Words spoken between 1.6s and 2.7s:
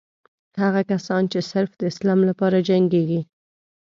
د اسلام لپاره